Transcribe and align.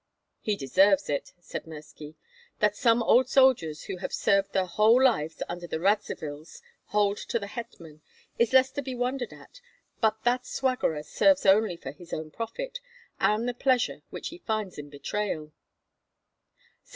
"He 0.41 0.55
deserves 0.55 1.11
it," 1.11 1.31
said 1.39 1.65
Mirski. 1.65 2.15
"That 2.57 2.75
some 2.75 3.03
old 3.03 3.29
soldiers 3.29 3.83
who 3.83 3.97
have 3.97 4.11
served 4.11 4.51
their 4.51 4.65
whole 4.65 4.99
lives 5.03 5.43
under 5.47 5.67
the 5.67 5.79
Radzivills 5.79 6.63
hold 6.85 7.17
to 7.17 7.37
the 7.37 7.45
hetman, 7.45 8.01
is 8.39 8.51
less 8.51 8.71
to 8.71 8.81
be 8.81 8.95
wondered 8.95 9.31
at; 9.31 9.61
but 9.99 10.23
that 10.23 10.47
swaggerer 10.47 11.03
serves 11.03 11.45
only 11.45 11.77
for 11.77 11.91
his 11.91 12.13
own 12.13 12.31
profit, 12.31 12.79
and 13.19 13.47
the 13.47 13.53
pleasure 13.53 14.01
which 14.09 14.29
he 14.29 14.39
finds 14.39 14.79
in 14.79 14.89
betrayal." 14.89 15.51